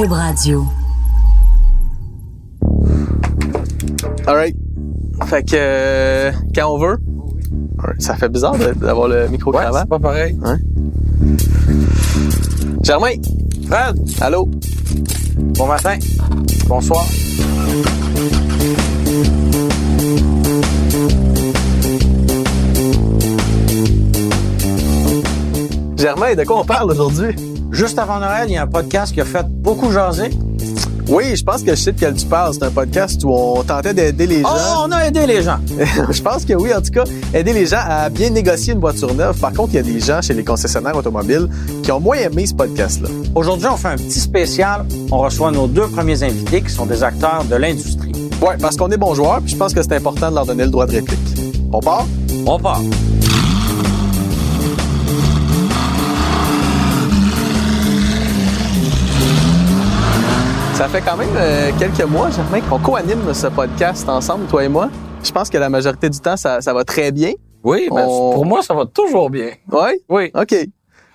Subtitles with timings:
[0.00, 0.64] Cube Radio.
[4.26, 4.56] All right.
[5.26, 6.98] Fait que euh, quand on veut.
[7.78, 8.00] Alright.
[8.00, 10.38] Ça fait bizarre d'avoir le micro Ouais, c'est pas pareil.
[12.82, 13.12] Germain,
[13.66, 14.48] Fred, allô?
[15.36, 15.98] bon matin.
[16.66, 17.04] Bonsoir.
[25.98, 27.49] Germain, de quoi on parle aujourd'hui?
[27.72, 30.30] Juste avant Noël, il y a un podcast qui a fait beaucoup jaser.
[31.08, 32.54] Oui, je pense que je sais de quel tu parles.
[32.54, 34.86] C'est un podcast où on tentait d'aider les Oh, gens.
[34.86, 35.58] on a aidé les gens.
[36.10, 37.04] je pense que oui, en tout cas,
[37.34, 39.36] aider les gens à bien négocier une voiture neuve.
[39.38, 41.48] Par contre, il y a des gens chez les concessionnaires automobiles
[41.82, 43.08] qui ont moins aimé ce podcast-là.
[43.34, 44.84] Aujourd'hui, on fait un petit spécial.
[45.10, 48.12] On reçoit nos deux premiers invités qui sont des acteurs de l'industrie.
[48.40, 50.64] Ouais, parce qu'on est bons joueurs, puis je pense que c'est important de leur donner
[50.64, 51.18] le droit de réplique.
[51.72, 52.06] On part?
[52.46, 52.80] On part.
[60.80, 64.68] Ça fait quand même euh, quelques mois, Germain, qu'on co-anime ce podcast ensemble, toi et
[64.68, 64.88] moi.
[65.22, 67.32] Je pense que la majorité du temps, ça, ça va très bien.
[67.62, 69.50] Oui, On- pour moi, ça va toujours bien.
[69.70, 69.90] Oui?
[70.08, 70.30] Oui.
[70.34, 70.54] OK.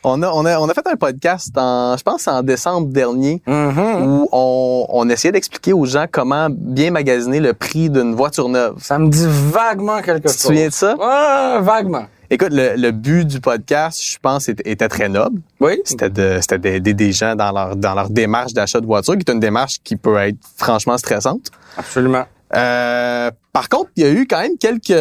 [0.03, 3.41] On a, on, a, on a fait un podcast, en, je pense, en décembre dernier,
[3.47, 4.05] Mhm.
[4.07, 8.75] où on, on essayait d'expliquer aux gens comment bien magasiner le prix d'une voiture neuve.
[8.81, 10.37] Ça me dit vaguement quelque Tu chose.
[10.37, 10.93] te souviens de ça?
[10.95, 12.03] Ouais, vaguement.
[12.29, 15.41] Écoute, le, le but du podcast, je pense, était, était très noble.
[15.59, 15.79] Oui.
[15.85, 19.19] C'était de- c'était d'aider des gens dans leur, dans leur démarche d'achat de voiture, qui
[19.27, 21.51] est une démarche qui peut être franchement stressante.
[21.77, 22.25] Absolument.
[22.55, 24.93] Euh, par contre, il y a eu quand même quelques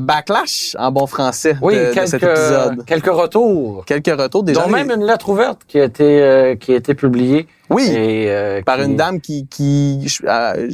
[0.00, 2.84] backlash en bon français Oui, de, de cet quelques, épisode.
[2.86, 3.84] quelques retours.
[3.86, 4.62] Quelques retours des gens.
[4.64, 7.46] Dont même une lettre ouverte qui a été, euh, qui a été publiée.
[7.70, 10.06] Oui, Et, euh, par qui- une dame qui, qui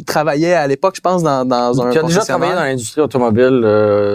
[0.07, 3.61] travaillait à l'époque, je pense, dans, dans un qui a déjà travaillé dans l'industrie automobile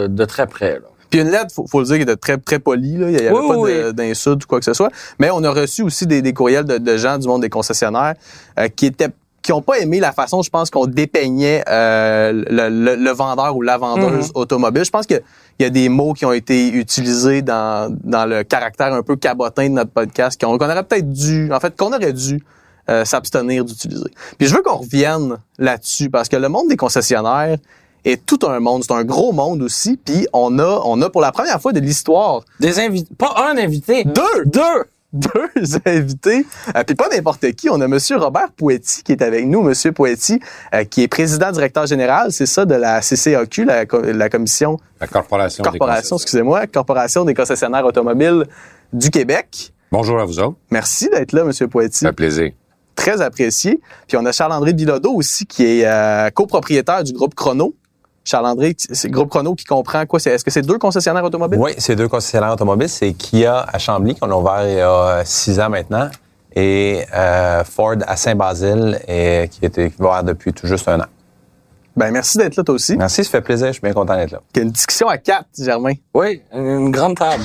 [0.09, 0.73] de très près.
[0.75, 0.79] Là.
[1.15, 2.97] Puis une lettre, faut, faut le dire, qui était très très polie.
[2.97, 3.09] Là.
[3.09, 4.89] Il n'y avait Oui, pas oui, d'insultes ou quoi que ce soit.
[5.17, 8.15] Mais on a reçu aussi des, des courriels de, de gens du monde des concessionnaires
[8.59, 9.09] euh, qui étaient
[9.41, 13.55] qui ont pas aimé la façon, je pense, qu'on dépeignait euh, le, le- le vendeur
[13.55, 14.31] ou la vendeuse Mhm.
[14.33, 14.83] automobile.
[14.83, 15.21] Je pense que
[15.59, 19.15] il y a des mots qui ont été utilisés dans, dans le caractère un peu
[19.15, 22.43] cabotin de notre podcast qu'on qu'on aurait peut-être dû, en fait, qu'on aurait dû
[22.89, 24.09] euh, s'abstenir d'utiliser.
[24.39, 27.57] Puis je veux qu'on revienne là-dessus parce que le monde des concessionnaires
[28.05, 29.97] est tout un monde, c'est un gros monde aussi.
[29.97, 33.13] Puis on a, on a pour la première fois de l'histoire Des invités.
[33.17, 34.03] Pas un invité.
[34.05, 34.61] deux, Deux.
[35.15, 36.45] deux invités.
[36.75, 37.69] Euh, puis pas n'importe qui.
[37.69, 39.61] On a Monsieur Robert Poetti qui est avec nous.
[39.61, 40.41] Monsieur Poetti,
[40.73, 44.77] euh, qui est président directeur général, c'est ça, de la CCAQ, la, co- la commission
[44.99, 45.63] La corporation.
[45.63, 48.45] corporation, excusez-moi, corporation des concessionnaires automobiles
[48.91, 49.71] du Québec.
[49.89, 50.57] Bonjour à vous autres.
[50.69, 51.99] Merci d'être là, Monsieur Poetti.
[51.99, 52.51] Ça fait plaisir.
[52.95, 53.79] Très apprécié.
[54.09, 57.73] Puis on a Charles-André Bilodeau aussi, qui est euh, copropriétaire du groupe Chrono.
[58.25, 60.19] Charles-André, c'est le groupe Chrono qui comprend quoi?
[60.19, 61.59] C'est- Est-ce que c'est deux concessionnaires automobiles?
[61.61, 62.89] Oui, c'est deux concessionnaires automobiles.
[62.89, 66.09] C'est Kia à Chambly qu'on a ouvert il y a six ans maintenant
[66.55, 71.05] et euh, Ford à Saint-Basile et qui était ouvert depuis tout juste un an.
[71.95, 72.97] Ben, merci d'être là, toi aussi.
[72.97, 73.67] Merci, ça fait plaisir.
[73.67, 74.41] Je suis bien content d'être là.
[74.53, 75.93] Il y a une discussion à quatre, Germain.
[76.13, 77.43] Oui, une grande table.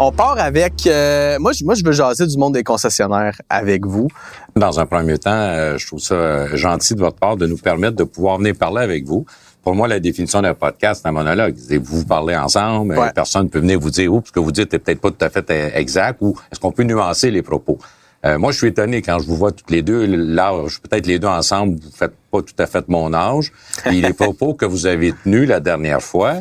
[0.00, 0.86] On part avec...
[0.86, 4.06] euh, moi, je, moi, je veux jaser du monde des concessionnaires avec vous.
[4.54, 7.56] Dans un premier temps, euh, je trouve ça euh, gentil de votre part de nous
[7.56, 9.26] permettre de pouvoir venir parler avec vous.
[9.64, 11.56] Pour moi, la définition d'un podcast, c'est un monologue.
[11.58, 13.10] C'est vous parlez ensemble, Ouais.
[13.12, 15.24] personne ne peut venir vous dire, oups, ce que vous dites n'est peut-être pas tout
[15.24, 17.78] à fait euh, exact, ou est-ce qu'on peut nuancer les propos?
[18.24, 21.18] Euh, moi, je suis étonné quand je vous vois toutes les deux, l'âge, peut-être les
[21.18, 23.52] deux ensemble, vous faites pas tout à fait mon âge.
[23.84, 26.34] Puis les propos que vous avez tenus la dernière fois,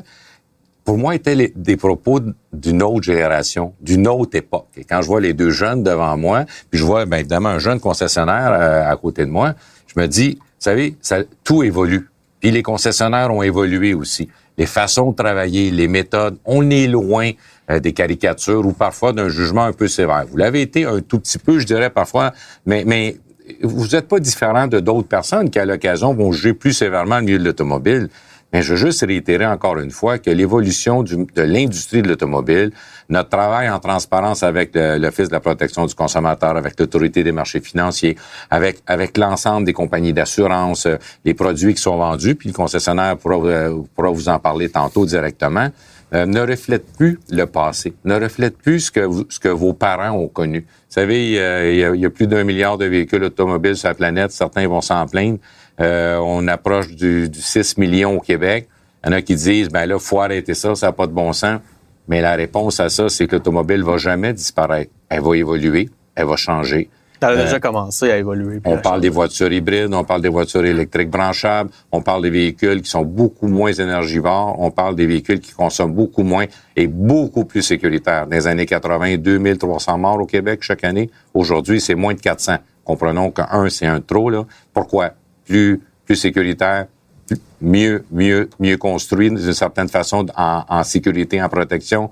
[0.87, 2.21] pour moi, étaient des propos
[2.53, 4.69] d'une autre génération, d'une autre époque.
[4.77, 7.59] Et quand je vois les deux jeunes devant moi, puis je vois bien évidemment un
[7.59, 9.53] jeune concessionnaire euh, à côté de moi,
[9.85, 12.09] je me dis, vous savez, ça, tout évolue.
[12.39, 14.29] Puis les concessionnaires ont évolué aussi.
[14.57, 17.31] Les façons de travailler, les méthodes, on est loin
[17.69, 20.25] euh, des caricatures ou parfois d'un jugement un peu sévère.
[20.31, 22.31] Vous l'avez été un tout petit peu, je dirais parfois,
[22.65, 23.17] mais, mais
[23.61, 27.23] vous n'êtes pas différent de d'autres personnes qui, à l'occasion, vont juger plus sévèrement le
[27.23, 28.07] milieu de l'automobile.
[28.53, 32.71] Mais je veux juste réitérer encore une fois que l'évolution de l'industrie de l'automobile,
[33.09, 37.59] notre travail en transparence avec l'Office de la protection du consommateur, avec l'autorité des marchés
[37.59, 38.15] financiers,
[38.49, 40.95] avec, avec l'ensemble des compagnies d'assurance, euh,
[41.25, 45.67] les produits qui sont vendus, puis le concessionnaire pourra, euh, vous en parler tantôt directement,
[46.13, 50.11] euh, ne reflète plus le passé, ne reflète plus ce que, ce que vos parents
[50.11, 50.61] ont connu.
[50.61, 53.89] Vous savez, il y, a, il y a plus d'un milliard de véhicules automobiles sur
[53.89, 55.39] la planète, certains vont s'en plaindre.
[55.79, 58.67] Euh, on approche du, du 6 millions au Québec.
[59.03, 61.11] Il y en a qui disent, ben là, faut arrêter ça, ça n'a pas de
[61.13, 61.59] bon sens.
[62.07, 64.91] Mais la réponse à ça, c'est que l'automobile va jamais disparaître.
[65.09, 66.89] Elle va évoluer, elle va changer.
[67.21, 68.59] Ça a Euh, déjà commencé à évoluer.
[68.63, 72.29] On à parle des voitures hybrides, on parle des voitures électriques branchables, on parle des
[72.29, 76.45] véhicules qui sont beaucoup moins énergivores, on parle des véhicules qui consomment beaucoup moins
[76.75, 78.27] et beaucoup plus sécuritaires.
[78.27, 81.09] Dans les années 80, 2300 morts au Québec chaque année.
[81.33, 82.57] Aujourd'hui, c'est moins de 400.
[82.85, 84.29] Comprenons qu'un, c'est un trop.
[84.29, 84.45] Là.
[84.73, 85.11] Pourquoi?
[85.47, 86.85] Plus, plus sécuritaire,
[87.27, 92.09] plus- mieux, mieux, mieux construit d'une certaine façon en, en sécurité, en protection.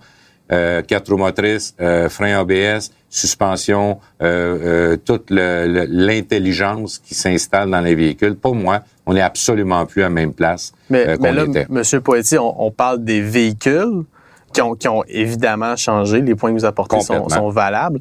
[0.51, 7.81] Euh, quatre roues motrices, euh, frein ABS, suspension, euh, euh, toute l'intelligence qui s'installe dans
[7.81, 8.35] les véhicules.
[8.35, 11.65] Pour moi, on n'est absolument plus à la même place Mais, euh, mais là, était.
[11.69, 14.03] Monsieur Poitier, on, on parle des véhicules
[14.53, 16.21] qui ont, qui ont évidemment changé.
[16.21, 17.99] Les points que vous apportez sont, sont valables.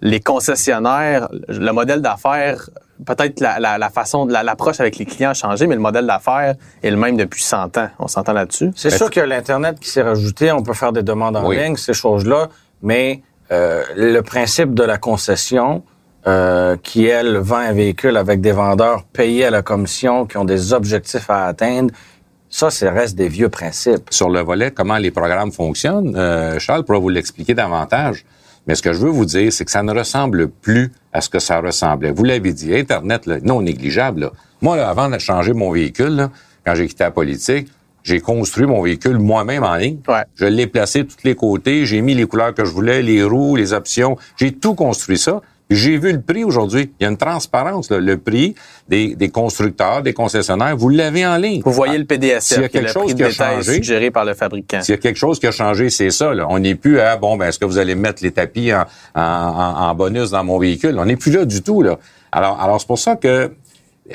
[0.00, 2.70] Les concessionnaires, le modèle d'affaires,
[3.06, 5.80] peut-être la, la, la façon de la- l'approche avec les clients a changé, mais le
[5.80, 7.88] modèle d'affaires est le même depuis 100 ans.
[7.98, 8.70] On s'entend là-dessus?
[8.76, 10.52] C'est sûr qu'il y a l'Internet qui s'est rajouté.
[10.52, 11.56] On peut faire des demandes en Oui.
[11.56, 12.48] ligne, ces choses-là.
[12.82, 15.82] Mais euh, le principe de la concession,
[16.26, 20.44] euh, qui, elle, vend un véhicule avec des vendeurs payés à la commission, qui ont
[20.44, 21.92] des objectifs à atteindre,
[22.52, 24.08] ça, c'est reste des vieux principes.
[24.10, 28.24] sur le volet comment les programmes fonctionnent, euh, Charles pourra vous l'expliquer davantage.
[28.70, 31.28] Mais ce que je veux vous dire, c'est que ça ne ressemble plus à ce
[31.28, 32.12] que ça ressemblait.
[32.12, 34.20] Vous l'avez dit, Internet, là, non négligeable.
[34.20, 34.32] là.
[34.62, 36.30] Moi, là, avant de changer mon véhicule, là,
[36.64, 37.66] quand j'ai quitté la politique,
[38.04, 39.98] j'ai construit mon véhicule moi-même en ligne.
[40.06, 40.22] Ouais.
[40.36, 43.24] Je l'ai placé de tous les côtés, j'ai mis les couleurs que je voulais, les
[43.24, 44.16] roues, les options.
[44.36, 45.40] J'ai tout construit ça.
[45.70, 46.90] J'ai vu le prix aujourd'hui.
[46.98, 47.90] Il y a une transparence.
[47.90, 47.98] là.
[47.98, 48.54] Le prix
[48.88, 51.62] des, des constructeurs, des concessionnaires, vous l'avez en ligne.
[51.64, 53.30] Vous voyez le S'il y PDSF, a qui est quelque le chose prix qui a
[53.30, 54.82] changé, suggéré par le fabricant.
[54.82, 56.34] s'il y a quelque chose qui a changé, c'est ça.
[56.34, 56.46] Là.
[56.48, 58.84] On n'est plus à bon, ben est-ce que vous allez mettre les tapis en,
[59.14, 60.96] en, en- en bonus dans mon véhicule?
[60.98, 61.82] On n'est plus là du tout.
[61.82, 61.98] Là.
[62.32, 63.52] Alors, alors c'est pour ça que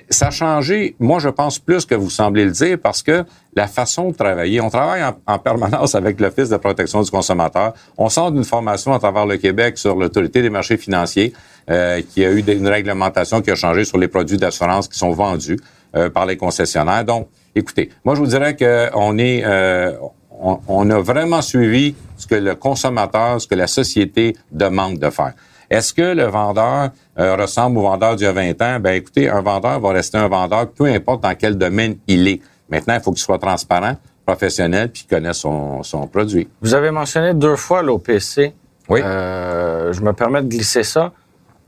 [0.10, 0.96] ça a changé.
[1.00, 3.24] Moi, je pense plus que vous semblez le dire parce que
[3.56, 7.74] la façon de travailler, on travaille en, en permanence avec l'Office de protection du consommateur.
[7.98, 11.34] On sort d'une formation à travers le Québec sur l'autorité des marchés financiers,
[11.70, 15.12] euh, qui a eu une réglementation qui a changé sur les produits d'assurance qui sont
[15.12, 15.58] vendus
[15.96, 17.06] euh, par les concessionnaires.
[17.06, 19.94] Donc, écoutez, moi, je vous dirais que on est, euh,
[20.32, 25.10] on, on a vraiment suivi ce que le consommateur, ce que la société demande de
[25.10, 25.34] faire.
[25.70, 26.90] Est-ce que le vendeur
[27.20, 28.80] euh, ressemble au vendeur d'il y a 20 ans?
[28.80, 32.42] Ben écoutez, un vendeur va rester un vendeur, peu importe dans quel domaine il est.
[32.70, 33.96] Maintenant, il faut qu'il soit transparent,
[34.26, 36.48] professionnel, puis qu'il connaisse son, son produit.
[36.62, 38.54] Vous avez mentionné deux fois l'OPC.
[38.90, 39.02] Oui.
[39.04, 41.12] Euh, je me permets de glisser ça.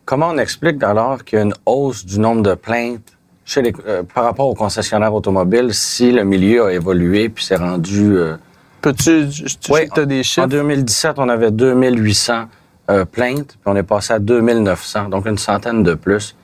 [0.05, 3.73] Comment on explique alors qu'il y a une hausse du nombre de plaintes chez les,
[3.87, 8.15] euh, par rapport aux concessionnaires automobiles si le milieu a évolué puis s'est rendu...
[8.17, 8.35] euh,
[8.81, 10.47] Peux-tu, tu Oui, as des En chiffres?
[10.47, 12.45] 2017, on avait 2800
[12.89, 16.35] euh, plaintes, puis on est passé à 2900, donc une centaine de plus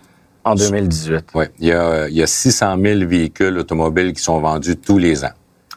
[0.43, 1.25] en 2018.
[1.35, 1.45] Oui.
[1.59, 5.23] Il y a, il y a 600 000 véhicules automobiles qui sont vendus tous les
[5.23, 5.31] ans.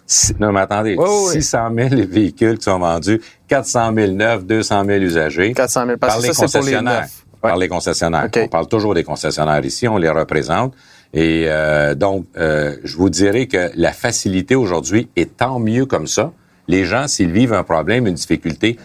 [0.08, 1.32] Si- non, mais attendez, Oui, oui, oui.
[1.42, 5.52] 600 000 véhicules qui sont vendus, 400 000 neufs, 200 000 usagers.
[5.52, 5.98] 400 000.
[5.98, 7.00] Parce par que les ça, c'est pour les concessionnaires.
[7.02, 7.24] neufs.
[7.40, 8.28] Par les concessionnaires.
[8.36, 10.74] On parle toujours des concessionnaires ici, on les représente.
[11.14, 16.06] Et euh, donc, euh, je vous dirais que la facilité aujourd'hui est tant mieux comme
[16.08, 16.32] ça.
[16.68, 18.76] Les gens, s'ils vivent un problème, une difficulté,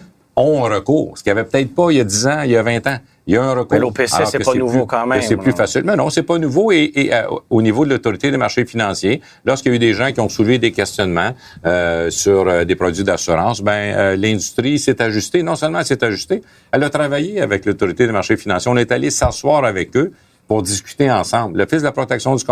[0.42, 1.18] ont un recours.
[1.18, 2.88] Ce qu'il n'y avait peut-être pas il y a 10 ans, il y a 20
[2.88, 2.98] ans.
[3.28, 3.68] Il y a un recours.
[3.72, 5.84] Mais l'OPC, c'est pas nouveau plus- quand même, C'est plus facile.
[5.86, 6.72] Mais non, c'est pas nouveau.
[6.72, 7.22] Et, et, euh,
[7.52, 10.28] au niveau de l'autorité des marchés financiers, lorsqu'il y a eu des gens qui ont
[10.30, 11.32] soulevé des questionnements
[11.66, 15.44] euh, sur euh, des produits d'assurance, ben euh, l'industrie s'est ajustée.
[15.44, 16.42] Non seulement elle s'est ajustée,
[16.72, 18.72] elle a travaillé avec l'autorité des marchés financiers.
[18.72, 20.12] On est allé s'asseoir avec eux
[20.52, 21.58] pour discuter ensemble.
[21.60, 22.44] L'Office de la protection du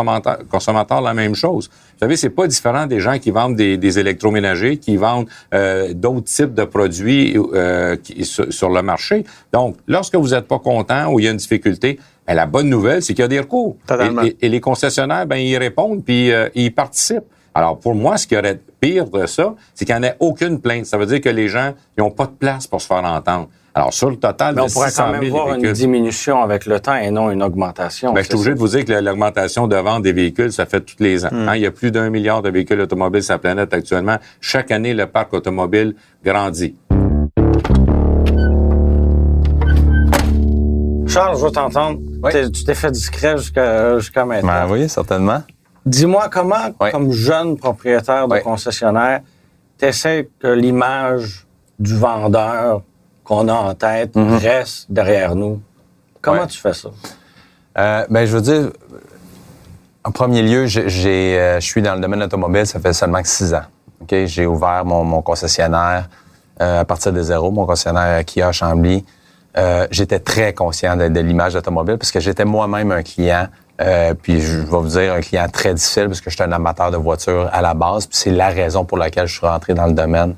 [0.49, 1.69] consommateur, la même chose.
[1.69, 5.91] Vous savez, c'est pas différent des gens qui vendent des, des électroménagers, qui vendent euh,
[5.93, 9.25] d'autres types de produits euh, qui- sur, sur le marché.
[9.51, 12.69] Donc, lorsque vous n'êtes pas content ou il y a une difficulté, ben, la bonne
[12.69, 13.75] nouvelle, c'est qu'il y a des recours.
[14.23, 17.25] Et, et- et les concessionnaires, ben, ils répondent puis euh, ils participent.
[17.53, 20.61] Alors, pour moi, ce qui aurait pire de ça, c'est qu'il n'y en ait aucune
[20.61, 20.85] plainte.
[20.85, 23.49] Ça veut dire que les gens n'ont pas de place pour se faire entendre.
[23.75, 26.41] Alors, sur le total Mais on de pourrait 600 quand 000 même voir une diminution
[26.41, 28.13] avec le temps et non une augmentation.
[28.13, 28.53] ben, je suis obligé ça?
[28.55, 31.29] de vous dire que l'augmentation de vente des véhicules, ça fait tous les ans.
[31.31, 31.55] hein.
[31.55, 34.17] Il y a plus d'un milliard de véhicules automobiles sur la planète actuellement.
[34.41, 35.95] Chaque année, le parc automobile
[36.25, 36.75] grandit.
[41.07, 41.99] Charles, je veux t'entendre.
[42.23, 42.31] Oui.
[42.51, 44.47] Tu t'es fait discret jusqu'à jusqu'à maintenant.
[44.67, 45.41] Ben oui, certainement.
[45.85, 46.91] Dis-moi comment, Oui.
[46.91, 48.41] comme jeune propriétaire de Oui.
[48.43, 49.21] concessionnaire,
[49.79, 51.47] tu essaies que l'image
[51.79, 52.83] du vendeur
[53.29, 55.61] qu'on a en tête reste derrière nous.
[56.19, 56.89] Comment tu fais ça?
[57.77, 58.71] Euh, ben, je veux dire,
[60.03, 63.53] en premier lieu, j'ai, euh, je suis dans le domaine automobile, ça fait seulement six
[63.53, 63.67] ans.
[64.09, 66.09] J'ai ouvert mon, mon concessionnaire
[66.59, 69.05] euh, à partir de zéro, mon concessionnaire Kia Chambly.
[69.91, 73.47] J'étais très conscient de, de l'image automobile parce que j'étais moi-même un client,
[74.23, 76.89] puis je vais vous dire un client très difficile parce que je suis un amateur
[76.89, 79.85] de voitures à la base, puis c'est la raison pour laquelle je suis rentré dans
[79.85, 80.35] le domaine.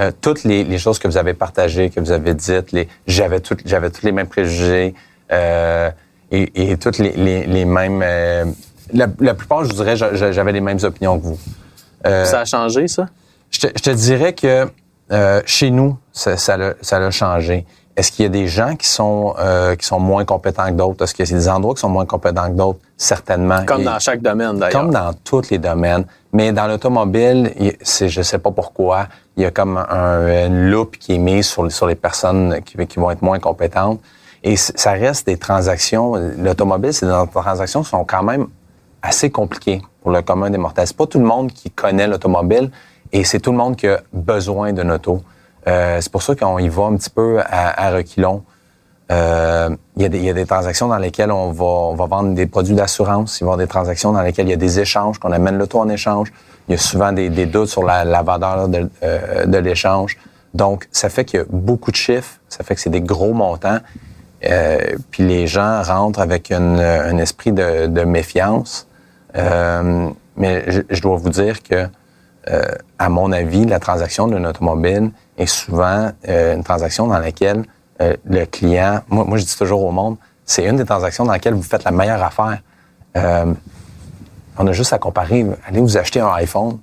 [0.00, 3.38] Euh, toutes les, les choses que vous avez partagées, que vous avez dites, les, j'avais,
[3.40, 4.94] tout, j'avais tous les mêmes préjugés.
[5.32, 5.90] Euh,
[6.30, 8.02] et, et toutes les, les, les mêmes.
[8.02, 8.44] euh,
[8.92, 11.38] la, la plupart, je vous dirais, j'a- j'a- j'avais les mêmes opinions que vous.
[12.06, 13.06] Euh, Ça a changé, ça?
[13.50, 14.66] je, te, je te dirais que
[15.12, 17.64] euh, chez nous, ça, ça, l'a, ça l'a changé.
[17.96, 21.04] Est-ce qu'il y a des gens qui sont euh, qui sont moins compétents que d'autres?
[21.04, 22.80] Est-ce qu'il y a des endroits qui sont moins compétents que d'autres?
[22.96, 23.64] Certainement.
[23.64, 24.80] Comme Et- dans chaque domaine, d'ailleurs.
[24.80, 26.04] comme dans tous les domaines.
[26.32, 30.70] Mais dans l'automobile, il- c'est, je sais pas pourquoi, il y a comme un, une
[30.70, 34.00] loupe qui est mise sur, sur les personnes qui, qui vont être moins compétentes.
[34.42, 36.14] Et ça reste des transactions.
[36.38, 38.48] L'automobile, c'est des transactions qui sont quand même
[39.02, 40.86] assez compliquées pour le commun des mortels.
[40.88, 42.70] C'est pas tout le monde qui connaît l'automobile
[43.12, 45.22] et c'est tout le monde qui a besoin d'une auto.
[45.66, 47.92] Euh, c'est pour ça qu'on y va un petit peu à, à.
[49.12, 51.94] Euh, il, y a des, il y a des transactions dans lesquelles on va, on
[51.94, 53.38] va vendre des produits d'assurance.
[53.40, 55.58] Il va y avoir des transactions dans lesquelles il y a des échanges, qu'on amène
[55.58, 56.32] l'auto en échange.
[56.68, 60.16] Il y a souvent des, des doutes sur la, la valeur de, euh, de l'échange.
[60.54, 62.38] Donc, ça fait qu'il y a beaucoup de chiffres.
[62.48, 63.78] Ça fait que c'est des gros montants.
[64.46, 64.78] Euh,
[65.10, 68.86] puis les gens rentrent avec une- un esprit de, de méfiance.
[69.36, 71.86] Euh, mais je, je dois vous dire que,
[72.98, 77.64] à mon avis, la transaction d'une automobile est souvent euh, une transaction dans laquelle
[78.00, 81.32] euh, le client, moi, moi je dis toujours au monde, c'est une des transactions dans
[81.32, 82.60] laquelle vous faites la meilleure affaire.
[83.16, 83.52] Euh,
[84.58, 85.46] on a juste à comparer.
[85.66, 86.78] Allez vous acheter un iPhone.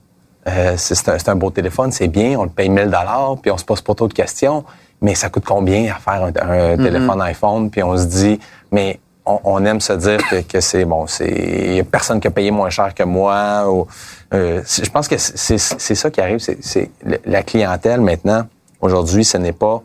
[0.76, 3.82] C'est un, beau téléphone, c'est bien, on le paye 1000 dollars, puis on se pose
[3.82, 4.66] pas trop de questions.
[5.00, 7.70] Mais ça coûte combien à faire un, un téléphone iPhone?
[7.70, 8.40] Puis on se dit,
[8.72, 12.20] mais on, on aime se dire que, que c'est bon, c'est il y a personne
[12.20, 13.70] qui a payé moins cher que moi.
[13.72, 13.88] Ou,
[14.34, 16.40] euh, je pense que c'est ça qui arrive.
[16.40, 18.48] C'est le- la clientèle maintenant.
[18.82, 19.84] Aujourd'hui, ce n'est pas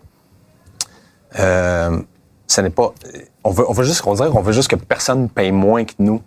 [1.39, 1.99] euh,
[2.47, 2.93] ce n'est pas.
[3.45, 5.93] On veut, on veut juste, on dirait qu'on veut juste que personne paye moins que
[5.99, 6.23] nous.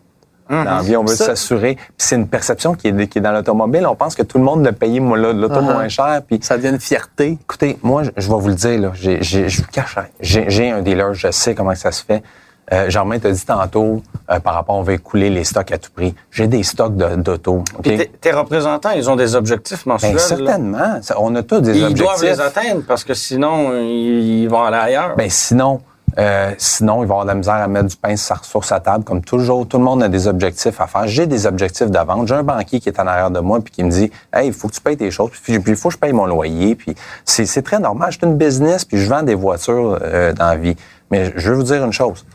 [0.49, 1.77] Dans la vie, on veut s'assurer.
[1.95, 3.85] C'est une perception qui est, qui est dans l'automobile.
[3.85, 5.61] On pense que tout le monde l'a payé moi, là, l'auto Uh-huh.
[5.61, 6.21] moins cher.
[6.25, 7.37] Puis Ça devient une fierté.
[7.39, 11.13] écoutez, moi, je, je vais vous le dire, là, je vous cache j'ai un dealer,
[11.13, 12.23] je sais comment ça se fait.
[12.71, 15.91] Euh, Germain t'a dit tantôt, euh, par rapport, on va écouler les stocks à tout
[15.91, 16.13] prix.
[16.31, 17.63] J'ai des stocks de, d'auto.
[17.77, 17.81] OK?
[17.81, 20.13] Puis tes- représentants, ils ont des objectifs mensuels.
[20.13, 20.99] Ben, certainement.
[21.17, 22.05] On a tous des Ils objectifs.
[22.05, 25.15] doivent les atteindre parce que sinon, ils, ils vont aller ailleurs.
[25.15, 25.81] Ben sinon,
[26.17, 29.03] euh, sinon, il va avoir de la misère à mettre du pain sur, sa table.
[29.03, 31.07] Comme toujours, tout le monde a des objectifs à faire.
[31.07, 32.27] J'ai des objectifs de vente.
[32.27, 34.53] J'ai un banquier qui est en arrière de moi puis qui me dit Hey, il
[34.53, 35.31] faut que tu payes tes choses.
[35.43, 36.75] Puis il faut que je paye mon loyer.
[36.75, 36.93] Puis
[37.25, 38.11] c'est c'est très normal.
[38.11, 40.75] Je suis une business puis je vends des voitures euh, dans la vie.
[41.11, 42.25] Mais je veux vous dire une chose.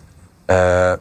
[0.50, 0.96] Euh,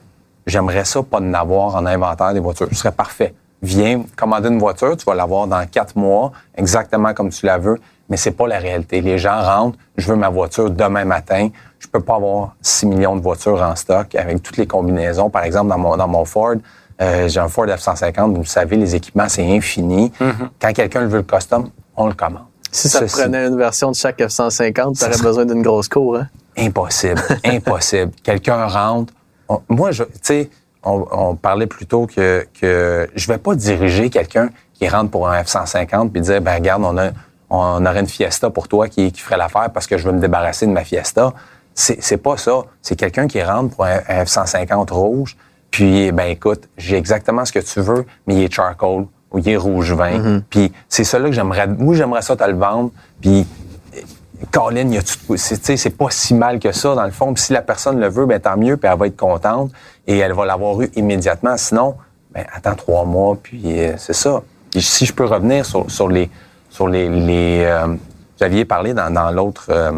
[0.45, 2.67] J'aimerais ça pas en avoir en inventaire des voitures.
[2.69, 3.33] Ce serait parfait.
[3.61, 7.77] Viens commander une voiture, tu vas l'avoir dans quatre mois, exactement comme tu la veux,
[8.09, 8.99] mais c'est pas la réalité.
[8.99, 11.47] Les gens rentrent, je veux ma voiture demain matin.
[11.79, 15.29] Je peux pas avoir 6 millions de voitures en stock avec toutes les combinaisons.
[15.29, 16.55] Par exemple, dans mon, dans mon Ford,
[17.01, 20.11] euh, j'ai un Ford F-150, vous le savez, les équipements, c'est infini.
[20.61, 22.43] Quand quelqu'un veut le custom, on le commande.
[22.69, 25.87] Si ça Ceci- prenait une version de chaque F-150, Ça t'aurais serait- besoin d'une grosse
[25.87, 26.27] cour, hein?
[26.57, 28.11] Impossible, impossible.
[28.23, 29.13] Quelqu'un rentre.
[29.53, 30.49] On- moi, tu sais,
[30.83, 35.41] on, on parlait plutôt que, que je vais pas diriger quelqu'un qui rentre pour un
[35.41, 37.11] F-150 puis dire, ben regarde, on a,
[37.49, 40.19] on aurait une Fiesta pour toi qui, qui ferait l'affaire parce que je veux me
[40.19, 41.33] débarrasser de ma Fiesta.
[41.75, 42.61] C'est, pas ça.
[42.81, 45.35] C'est quelqu'un qui rentre pour un, un F-150 rouge
[45.71, 49.49] puis, ben écoute, j'ai exactement ce que tu veux, mais il est charcoal ou il
[49.49, 50.41] est rouge vin.
[50.51, 51.65] Puis c'est ça là que j'aimerais.
[51.65, 52.91] Moi, j'aimerais ça te le vendre.
[53.19, 53.47] Puis
[54.51, 54.89] Colin,
[55.35, 57.33] c'est, tu sais, c'est pas si mal que ça, dans le fond.
[57.33, 59.71] Puis si la personne le veut, ben tant mieux, puis elle va être contente
[60.07, 61.57] et elle va l'avoir eu immédiatement.
[61.57, 61.95] Sinon,
[62.31, 64.41] ben attends trois mois, puis euh, c'est ça.
[64.77, 66.29] Si je peux revenir sur, sur les...
[66.69, 69.67] Sur les, les euh, vous aviez parlé dans, dans l'autre...
[69.69, 69.91] euh,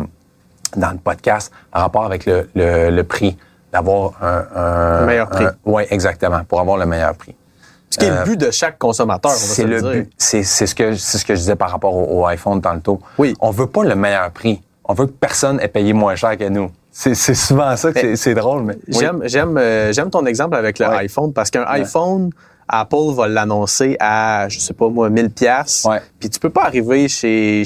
[0.76, 3.38] dans le podcast, en rapport avec le, le, le prix,
[3.72, 4.46] d'avoir un...
[4.54, 5.46] un Le meilleur prix.
[5.64, 7.34] Oui, exactement, pour avoir le meilleur prix.
[7.90, 9.92] Ce qui est Euh, le but de chaque consommateur, on va se C'est le dire.
[9.92, 10.12] but.
[10.18, 13.00] C'est c'est ce que c'est ce que je disais par rapport au, au iPhone tantôt.
[13.18, 13.36] Oui.
[13.40, 14.62] On veut pas le meilleur prix.
[14.84, 16.70] On veut que personne ait payé moins cher que nous.
[16.92, 18.76] C'est c'est souvent ça que c'est- drôle, mais.
[18.88, 18.98] oui.
[19.00, 20.96] J'aime, j'aime, euh, j'aime ton exemple avec le Ouais.
[20.98, 22.30] iPhone parce qu'un iPhone,
[22.68, 25.86] Apple va l'annoncer à, je sais pas moi, 1000 pièces.
[25.88, 26.02] Ouais.
[26.20, 27.64] Puis tu peux pas arriver chez,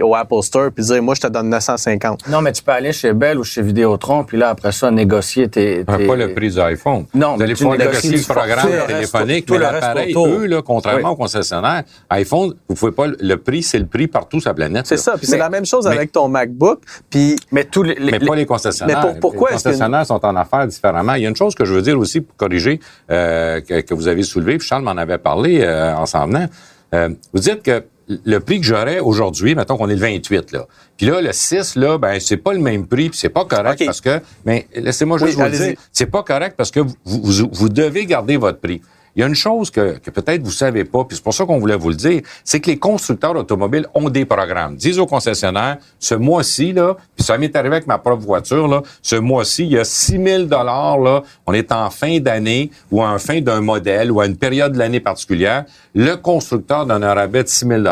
[0.00, 2.28] au Apple Store puis dire, moi, je te donne 950.
[2.28, 5.48] Non, mais tu peux aller chez Bell ou chez Vidéotron, puis là, après ça, négocier
[5.48, 5.84] tes...
[5.84, 7.04] Pas tes- le prix du iPhone.
[7.14, 10.14] Non, vous allez mais tu pouvoir négocies négocier le programme le téléphonique, tout mais l'appareil,
[10.16, 11.12] eux, là, contrairement Oui.
[11.14, 14.86] aux concessionnaires, iPhone, vous pouvez pas, le prix, c'est le prix partout sur la planète.
[14.86, 15.16] C'est ça.
[15.16, 16.80] Puis c'est la même chose mais- avec ton MacBook.
[17.10, 17.94] Puis Mais tous les...
[17.94, 19.00] les- Mais pas les concessionnaires.
[19.04, 21.14] Mais pour- pourquoi les concessionnaires sont en affaires différemment.
[21.14, 23.94] Il y a une chose que je veux dire aussi pour corriger euh, que, que
[23.94, 26.46] vous avez puis Charles m'en avait parlé euh, en s'en venant.
[26.94, 30.66] Euh, vous dites que le prix que j'aurais aujourd'hui, mettons qu'on est le 28 là.
[30.96, 33.82] Puis là le 6 là, ben c'est pas le même prix, puis c'est pas correct
[33.84, 36.94] parce que mais laissez-moi juste Oui, vous le dire, c'est pas correct parce que vous,
[37.04, 38.80] vous, vous devez garder votre prix.
[39.18, 41.44] Il y a une chose que, que peut-être vous savez pas, puis c'est pour ça
[41.44, 44.76] qu'on voulait vous le dire, c'est que les constructeurs automobiles ont des programmes.
[44.76, 48.80] Disent aux concessionnaires, ce mois-ci, là, puis ça m'est arrivé avec ma propre voiture, là,
[49.02, 53.02] ce mois-ci, il y a 6 000 dollars, là, on est en fin d'année ou
[53.02, 55.64] en fin d'un modèle ou à une période de l'année particulière,
[55.96, 57.82] le constructeur donne un rabais de 6 000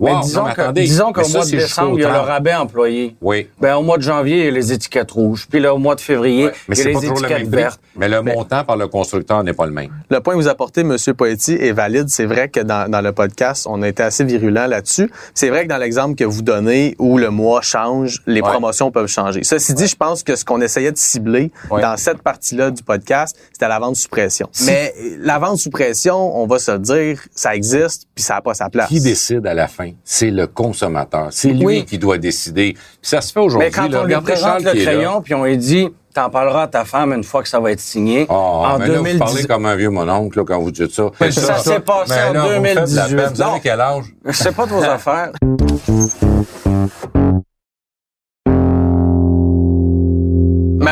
[0.00, 2.02] Mais Wow, disons non, mais que- attendez, disons mais qu'au ça, mois de décembre, il
[2.02, 2.26] y a le 30.
[2.26, 3.16] rabais employé.
[3.20, 3.48] Oui.
[3.60, 5.46] Ben, au mois de janvier, il y a les étiquettes rouges.
[5.50, 7.24] Puis là, au mois de février, Mais il y a c'est les pas toujours le
[7.32, 7.80] étiquettes vertes.
[7.96, 9.90] Mais le montant par le constructeur n'est pas le même.
[10.08, 10.96] Le point que vous apportez, M.
[11.16, 12.08] Poetti, est valide.
[12.08, 15.10] C'est vrai que dans, dans le podcast, on a été assez virulent là-dessus.
[15.34, 18.48] C'est vrai que dans l'exemple que vous donnez, où le mois change, les Ouais.
[18.50, 19.42] promotions peuvent changer.
[19.42, 21.82] Ceci dit, je pense que ce qu'on essayait de cibler Ouais.
[21.82, 24.48] dans cette partie-là du podcast, c'était la vente sous pression.
[24.64, 28.54] Mais la vente sous pression, on va se dire, ça existe, puis ça n'a pas
[28.54, 28.88] sa place.
[28.88, 29.87] Qui décide à la fin?
[30.04, 31.28] C'est le consommateur.
[31.30, 31.84] C'est lui Oui.
[31.84, 32.72] qui doit décider.
[32.74, 33.68] Puis ça se fait aujourd'hui.
[33.68, 34.00] Mais quand là.
[34.02, 37.12] on lui présente Charles le crayon, puis on lui dit, t'en parleras à ta femme
[37.12, 38.26] une fois que ça va être signé.
[38.28, 40.92] Oh, en mais là, vous 2010 parlez comme un vieux mononcle là, quand vous dites
[40.92, 41.10] ça.
[41.20, 43.16] Mais ça s'est passé Mais en là, vous me faites de la 2018.
[43.16, 43.32] peine.
[43.34, 44.04] Vous avez quel âge?
[44.32, 45.32] C'est pas de vos affaires.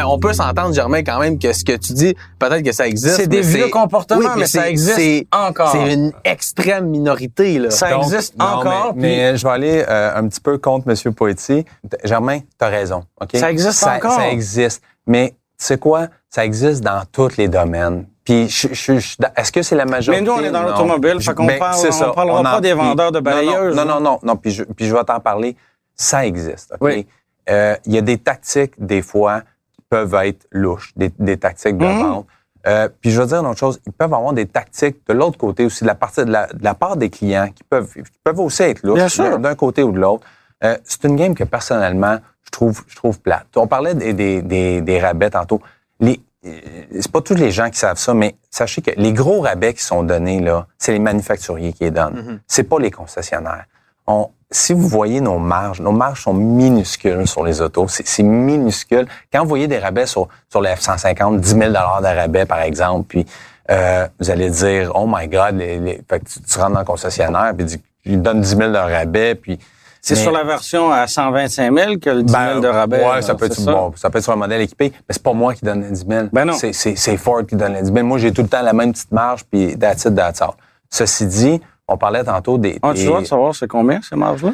[0.08, 3.16] On peut s'entendre, Germain, quand même, que ce que tu dis, peut-être que ça existe.
[3.16, 5.72] C'est des mais vieux comportements, mais ça existe c'est- encore.
[5.72, 7.70] C'est une extrême minorité, là.
[7.70, 8.92] Ça Donc, existe non, encore.
[8.94, 11.14] Mais, puis- mais je vais aller euh, un petit peu contre M.
[11.14, 11.64] Poetti.
[11.64, 13.04] T- Germain, tu as raison.
[13.20, 13.30] ok?
[13.36, 14.12] Ça existe encore.
[14.12, 14.82] Ça existe.
[15.06, 16.08] Mais tu sais quoi?
[16.30, 18.06] Ça existe dans tous les domaines.
[18.24, 20.20] Puis, je, je- je- est-ce que c'est la majorité?
[20.20, 20.68] Mais nous, on est dans Non.
[20.70, 22.12] l'automobile, Je- fait qu'on ben, parle- c'est on ça.
[22.12, 23.94] parlera pas en- des vendeurs de non, non, balayeuses, Non, là.
[23.94, 24.36] non, non, non.
[24.36, 25.56] Puis je, puis je vais t'en parler.
[25.94, 26.72] Ça existe.
[26.72, 26.78] ok?
[26.80, 27.06] Oui.
[27.48, 29.42] Euh, Il y a des tactiques, des fois,
[29.88, 31.98] peuvent être louches, des, des tactiques de Mhm.
[32.00, 32.26] vente.
[32.66, 35.38] Euh, puis je veux dire une autre chose, ils peuvent avoir des tactiques de l'autre
[35.38, 38.02] côté aussi, de la partie de la, de la part des clients qui peuvent, qui
[38.24, 40.26] peuvent aussi être louches d'un côté ou de l'autre.
[40.64, 43.46] Euh, c'est une game que personnellement, je trouve, je trouve plate.
[43.56, 45.60] On parlait des, des, des, des rabais tantôt.
[46.00, 46.58] Les, euh,
[46.98, 49.84] c'est pas tous les gens qui savent ça, mais sachez que les gros rabais qui
[49.84, 52.40] sont donnés là, c'est les manufacturiers qui les donnent.
[52.48, 53.66] C'est pas les concessionnaires.
[54.08, 57.88] On, si vous voyez nos marges, nos marges sont minuscules sur les autos.
[57.88, 59.06] C'est c'est minuscule.
[59.32, 61.76] Quand vous voyez des rabais sur, sur les F-150, 10 000 de
[62.16, 63.26] rabais, par exemple, puis
[63.70, 66.78] euh, vous allez dire, oh my God, les, les- fait que tu, tu rentres dans
[66.80, 69.58] le concessionnaire, puis tu lui donnes 10 000 de rabais, puis...
[70.00, 72.98] C'est sur la version à 125 000 que le 10 000 ben, de rabais.
[73.04, 73.72] Ouais, là, ça peut être ça?
[73.72, 75.90] bon, ça peut être sur un modèle équipé, mais c'est pas moi qui donne les
[75.90, 76.26] 10 000.
[76.32, 76.52] Ben non.
[76.52, 78.06] C'est, c'est, c'est Ford qui donne les 10 000.
[78.06, 80.52] Moi, j'ai tout le temps la même petite marge, puis that's it, that's all.
[80.90, 82.78] Ceci dit, on parlait tantôt des...
[82.82, 84.52] Ah, des- tu vois, de savoir c'est combien ces marges-là?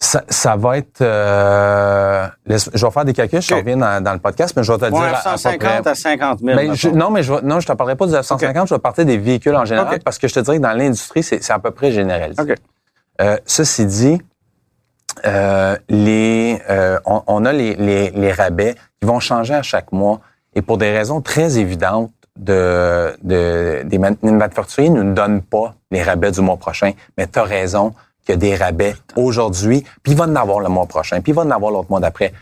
[0.00, 1.00] ça, ça va être...
[1.00, 4.70] euh, laisse- je vais faire des calculs, je reviens dans, dans le podcast, mais je
[4.72, 5.90] vais te le Pour dire un à- à peu 150 près.
[5.90, 6.56] à 50 000.
[6.56, 8.78] Ben, je- non, mais je, vais- non, je te parlerai pas du F-150, je vais
[8.80, 11.58] partir des véhicules en général, parce que je te dirais que dans l'industrie, c'est, à
[11.58, 12.40] peu près généralisé.
[12.40, 12.54] OK.
[13.20, 14.22] Euh, ceci dit,
[15.26, 19.90] euh, les, euh, on, on a les, les, les rabais qui vont changer à chaque
[19.90, 20.20] mois
[20.54, 26.02] et pour des raisons très évidentes de, de, des manufacturiers ne nous donnent pas les
[26.02, 26.92] rabais du mois prochain.
[27.16, 30.60] Mais tu as raison qu'il y a des rabais aujourd'hui, puis il va en avoir
[30.60, 32.32] le mois prochain, puis il va en avoir l'autre mois d'après.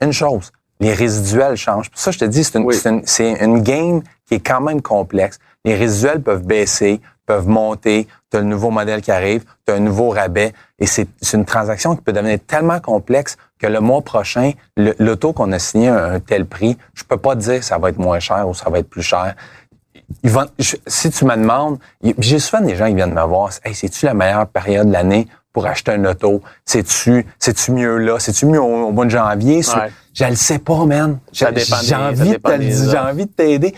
[0.00, 1.90] Une chose, les résiduels changent.
[1.90, 2.76] Pour ça, je te dis, c'est une, Oui.
[2.84, 5.38] une, c'est une game qui est quand même complexe.
[5.64, 8.08] Les résiduels peuvent baisser, peuvent monter.
[8.30, 10.52] Tu as le nouveau modèle qui arrive, tu as un nouveau rabais.
[10.80, 15.52] Et c'est une transaction qui peut devenir tellement complexe que le mois prochain, l'auto qu'on
[15.52, 18.18] a signé à un tel prix, je peux pas te dire ça va être moins
[18.18, 19.34] cher ou ça va être plus cher.
[20.22, 21.78] Ils vont, je- si tu me demandes,
[22.18, 25.28] j'ai souvent des gens qui viennent me voir, hey, c'est-tu la meilleure période de l'année
[25.52, 26.40] pour acheter un auto?
[26.64, 28.18] C'est-tu, c'est-tu mieux là?
[28.18, 29.58] C'est-tu mieux au, au mois de janvier?
[29.58, 29.90] Ouais.
[30.14, 31.18] Je le sais pas, man.
[31.32, 31.44] J'ai-
[31.94, 32.36] envie, de
[32.98, 33.74] envie t'aider.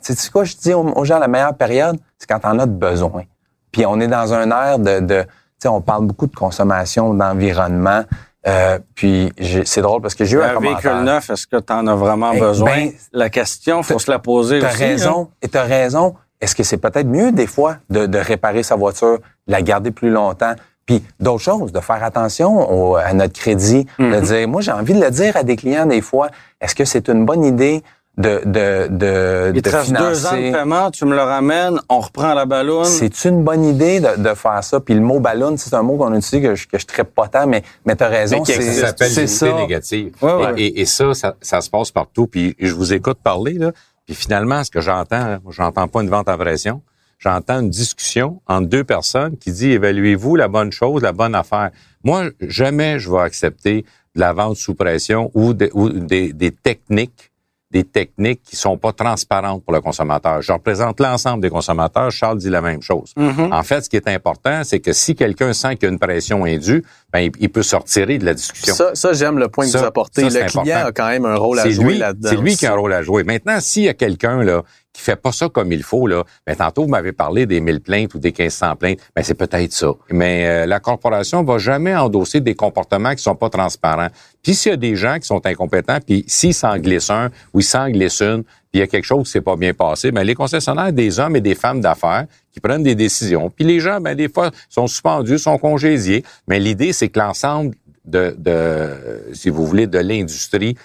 [0.00, 2.72] Sais-tu quoi je dis aux, aux gens, la meilleure période, c'est quand t'en as de
[2.72, 3.24] besoin.
[3.72, 5.24] Puis on est dans un air de, de
[5.64, 8.02] sais, on parle beaucoup de consommation, d'environnement.
[8.46, 9.32] Euh, puis
[9.64, 11.94] c'est drôle parce que j'ai eu un, Un véhicule neuf, est-ce que tu en as
[11.94, 12.70] vraiment Eh besoin?
[12.76, 14.82] ben, la question, faut se la poser T'as aussi.
[14.84, 14.86] hein.
[14.88, 15.28] raison.
[15.40, 16.14] Et t'as raison.
[16.40, 19.90] Est-ce que c'est peut-être mieux des fois de, de réparer sa voiture, de la garder
[19.90, 20.52] plus longtemps,
[20.84, 24.20] puis d'autres choses, de faire attention au- à notre crédit, de Mhm.
[24.20, 26.28] dire, moi j'ai envie de le dire à des clients des fois,
[26.60, 27.82] est-ce que c'est une bonne idée
[28.16, 31.80] de de de, Il te de reste deux ans de paiement, tu me le ramènes,
[31.88, 32.84] on reprend la ballonne.
[32.84, 34.78] c'est une bonne idée de, de faire ça.
[34.78, 37.26] Puis le mot ballon, c'est un mot qu'on utilise que je, que je traite pas
[37.26, 38.44] tant, mais, mais tu as raison.
[38.44, 38.60] C'est-.
[38.62, 39.52] Ça s'appelle ça.
[39.54, 40.14] négative.
[40.22, 40.52] Ouais, ouais.
[40.56, 42.26] Et, et- et ça, ça, ça se passe partout.
[42.28, 43.72] Puis je vous écoute parler, là.
[44.06, 46.82] Puis finalement, ce que j'entends, moi, j'entends pas une vente à pression.
[47.18, 51.70] J'entends une discussion entre deux personnes qui dit évaluez-vous la bonne chose, la bonne affaire.
[52.04, 56.50] Moi, jamais je vais accepter de la vente sous pression ou, de- ou des, des
[56.52, 57.32] techniques
[57.74, 60.40] des techniques qui sont pas transparentes pour le consommateur.
[60.40, 62.12] Je représente l'ensemble des consommateurs.
[62.12, 63.12] Charles dit la même chose.
[63.16, 63.52] Mhm.
[63.52, 65.98] En fait, ce qui est important, c'est que si quelqu'un sent qu'il y a une
[65.98, 68.74] pression indue, ben, il, il peut se retirer de la discussion.
[68.76, 70.30] Ça, ça j'aime le point que Ça- vous apportez.
[70.30, 70.86] ça, le client important.
[70.86, 72.28] a quand même un rôle à jouer là-dedans.
[72.30, 73.24] c'est lui qui a un rôle à jouer.
[73.24, 74.62] Maintenant, s'il y a quelqu'un là
[74.94, 77.80] qui fait pas ça comme il faut, là, ben, tantôt, vous m'avez parlé des 1000
[77.80, 79.92] plaintes ou des 1500 plaintes, ben, c'est peut-être ça.
[80.08, 84.08] Mais euh, la corporation va jamais endosser des comportements qui sont pas transparents.
[84.42, 87.60] Puis s'il y a des gens qui sont incompétents, puis s'ils s'en glissent un ou
[87.60, 90.12] ils s'en glissent une, puis il y a quelque chose qui s'est pas bien passé,
[90.12, 93.50] ben, les concessionnaires, des hommes et des femmes d'affaires qui prennent des décisions.
[93.50, 96.24] Puis les gens, ben, des fois, sont suspendus, sont congédiés.
[96.46, 100.76] Mais l'idée, c'est que l'ensemble de, de, si vous voulez, de l'industrie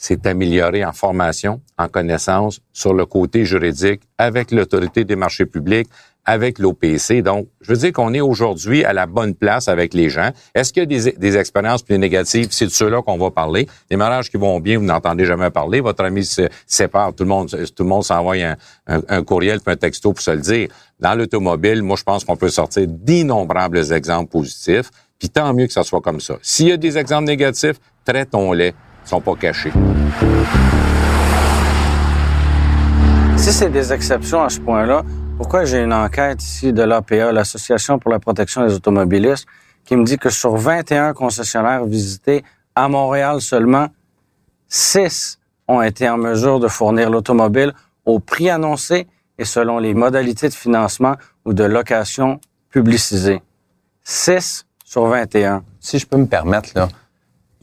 [0.00, 5.88] c'est amélioré en formation, en connaissance sur le côté juridique avec l'autorité des marchés publics,
[6.24, 7.20] avec l'OPC.
[7.22, 10.30] Donc, je veux dire qu'on est aujourd'hui à la bonne place avec les gens.
[10.54, 12.48] Est-ce qu'il y a des, expériences plus négatives?
[12.50, 13.66] C'est de ceux-là qu'on va parler.
[13.90, 15.80] Des mariages qui vont bien, vous n'entendez jamais parler.
[15.80, 18.56] Votre ami se sépare, tout le monde, tout le monde s'envoie un,
[18.86, 20.68] un, courriel puis un texto pour se le dire.
[21.00, 24.90] Dans l'automobile, moi, je pense qu'on peut sortir d'innombrables exemples positifs.
[25.18, 26.36] Puis tant mieux que ça soit comme ça.
[26.42, 28.74] S'il y a des exemples négatifs, traitons-les
[29.08, 29.72] sont pas cachés.
[33.36, 35.02] Si c'est des exceptions à ce point-là,
[35.36, 39.46] pourquoi j'ai une enquête ici de l'APA, l'Association pour la protection des automobilistes,
[39.84, 42.44] qui me dit que sur 21 concessionnaires visités
[42.74, 43.88] à Montréal seulement,
[44.68, 47.72] 6 ont été en mesure de fournir l'automobile
[48.04, 49.06] au prix annoncé
[49.38, 52.40] et selon les modalités de financement ou de location
[52.70, 53.40] publicisées.
[54.04, 55.62] 6 sur 21.
[55.80, 56.88] Si je peux me permettre, là,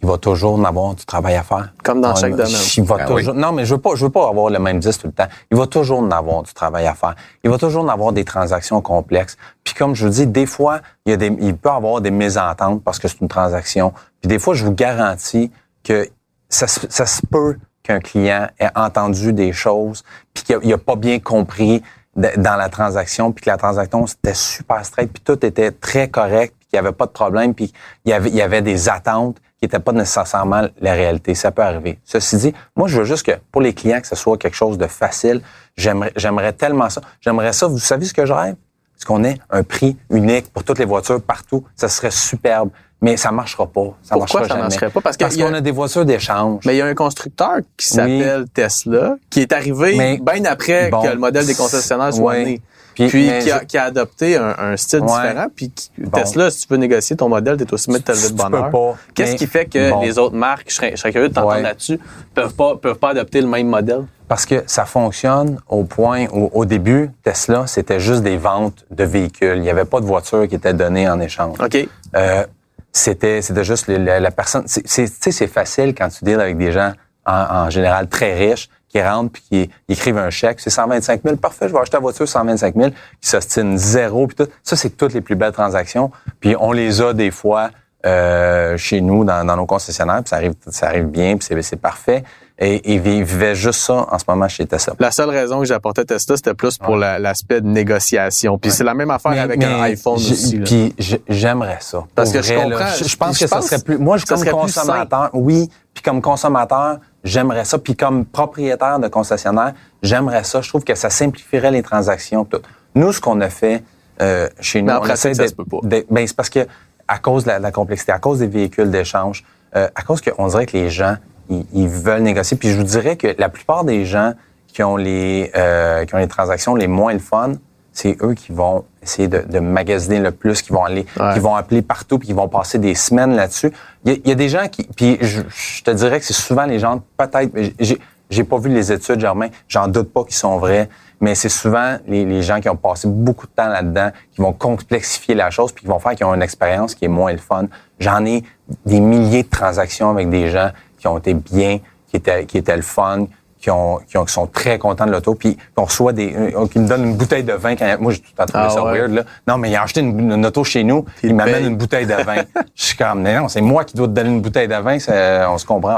[0.01, 1.73] il va toujours en avoir du travail à faire.
[1.83, 2.51] Comme dans chaque domaine.
[2.77, 4.79] Il va ben toujours, Non, mais je veux pas, je veux pas avoir le même
[4.79, 5.27] 10 tout le temps.
[5.51, 7.15] Il va toujours en avoir du travail à faire.
[7.43, 9.37] Il va toujours en avoir des transactions complexes.
[9.63, 12.01] Puis comme je vous dis, des fois, il, y a des, il peut y avoir
[12.01, 13.93] des mésententes parce que c'est une transaction.
[14.21, 15.51] Puis des fois, je vous garantis
[15.83, 16.07] que
[16.49, 20.03] ça, ça se peut qu'un client ait entendu des choses
[20.33, 21.81] puis qu'il n'a pas bien compris
[22.15, 26.55] dans la transaction, puis que la transaction, c'était super straight, puis tout était très correct,
[26.57, 27.73] puis qu'il n'y avait pas de problème, puis
[28.05, 31.33] il y avait, il y avait des attentes qui n'était pas nécessairement la réalité.
[31.35, 31.99] Ça peut arriver.
[32.03, 34.77] Ceci dit, moi, je veux juste que pour les clients, que ce soit quelque chose
[34.77, 35.41] de facile.
[35.77, 37.01] J'aimerais, tellement ça.
[37.21, 37.67] J'aimerais ça.
[37.67, 38.55] Vous savez ce que je rêve?
[38.97, 41.65] Est-ce qu'on ait un prix unique pour toutes les voitures partout?
[41.75, 42.69] Ça serait superbe.
[43.01, 43.93] Mais ça marchera pas.
[44.01, 44.61] Ça Pourquoi marchera ça jamais.
[44.61, 45.01] marcherait pas?
[45.01, 46.63] Parce, y a- qu'on a des voitures d'échange.
[46.65, 51.01] Mais il y a un constructeur qui s'appelle Tesla, qui est arrivé bien après bon,
[51.03, 52.61] que le modèle des concessionnaires soit né.
[52.95, 53.09] Puis-
[53.43, 55.07] qui, a, je- qui a adopté un, un style Ouais.
[55.07, 55.45] différent.
[55.55, 56.09] Puis qui- Bon.
[56.11, 58.97] Tesla, si tu veux négocier ton modèle, t'es aussi levé de peux bonheur.
[59.13, 60.01] Qu'est-ce qui fait que bon.
[60.01, 61.61] les autres marques, je serais, je serais curieux de t'entendre Ouais.
[61.61, 61.99] là-dessus,
[62.33, 64.05] peuvent pas, peuvent pas adopter le même modèle?
[64.27, 69.03] Parce que ça fonctionne au point où, au début, Tesla, c'était juste des ventes de
[69.03, 69.57] véhicules.
[69.57, 71.57] Il n'y avait pas de voitures qui étaient données en échange.
[71.59, 71.87] OK.
[72.15, 72.43] Euh,
[72.91, 74.63] c'était, c'était juste la, la personne.
[74.65, 76.93] Tu sais, c'est facile quand tu deals avec des gens
[77.25, 77.33] en,
[77.65, 80.59] en général très riches qui rentrent puis qui écrivent un chèque.
[80.59, 81.35] C'est 125 000.
[81.37, 82.89] Parfait, je vais acheter la voiture 125 000.
[83.21, 84.47] Qui s'ostine zéro puis tout.
[84.63, 86.11] Ça, c'est toutes les plus belles transactions.
[86.39, 87.71] Puis on les a des fois
[88.05, 90.21] euh, chez nous dans, dans nos concessionnaires.
[90.23, 91.37] Puis ça arrive, ça arrive bien.
[91.37, 92.23] Puis c'est, c'est parfait.
[92.57, 94.93] Et, et ils vivaient juste ça en ce moment chez Tesla.
[94.99, 98.57] La seule raison que j'apportais Tesla, c'était plus pour la- l'aspect de négociation.
[98.57, 100.59] Puis c'est la même affaire Mais- avec mais un iPhone aussi.
[100.59, 100.63] là.
[100.63, 102.05] Puis j'ai- j'aimerais ça.
[102.15, 102.69] Parce que je comprends.
[102.69, 103.97] là, je, je pense Je que ça pense serait plus.
[103.97, 105.69] Moi, je, ça comme consommateur, oui.
[105.93, 107.77] Puis comme consommateur, j'aimerais ça.
[107.77, 110.61] Puis comme propriétaire de concessionnaire, j'aimerais ça.
[110.61, 112.45] Je trouve que ça simplifierait les transactions.
[112.45, 112.61] tout.
[112.95, 113.83] Nous, ce qu'on a fait
[114.21, 115.79] euh, chez nous, Mais on essaie ça d'être- se peut pas.
[115.83, 116.65] d'être- Ben, c'est parce que
[117.07, 119.43] à cause de la, complexité, à cause des véhicules d'échange,
[119.75, 121.17] euh, à cause qu'on dirait que les gens,
[121.49, 122.55] ils, ils veulent négocier.
[122.57, 124.33] Puis je vous dirais que la plupart des gens
[124.67, 127.53] qui ont les euh, qui ont les transactions les moins le fun,
[127.95, 131.33] c'est eux qui vont essayer de, de magasiner le plus, qui vont aller, Ouais.
[131.33, 133.71] qui vont appeler partout, puis qui vont passer des semaines là-dessus.
[134.03, 136.65] Il y, y a des gens qui, puis je, je te dirais que c'est souvent
[136.65, 137.97] les gens, peut-être, j'ai,
[138.29, 140.89] j'ai pas vu les études, Germain, j'en doute pas qu'ils sont vrais,
[141.21, 144.51] mais c'est souvent les, les gens qui ont passé beaucoup de temps là-dedans, qui vont
[144.51, 147.37] complexifier la chose, puis qui vont faire qu'ils ont une expérience qui est moins le
[147.37, 147.67] fun.
[147.99, 148.43] J'en ai
[148.85, 151.79] des milliers de transactions avec des gens qui ont été bien,
[152.09, 153.27] qui étaient, qui étaient le fun,
[153.65, 156.67] qui, ont, qui, ont- qui sont très contents de l'auto, puis qu'on reçoit des, euh,
[156.67, 157.75] qui me donnent une bouteille de vin.
[157.75, 158.99] Quand, moi, j'ai tout à trouvé Ah ça ouais.
[158.99, 159.11] weird.
[159.11, 159.23] Là.
[159.47, 162.05] Non, mais il a acheté une, une auto chez nous, il il m'amène une bouteille
[162.05, 162.43] de vin.
[162.75, 164.99] Je suis comme, non, non, c'est moi qui dois te donner une bouteille de vin,
[164.99, 165.97] ça, on se comprend.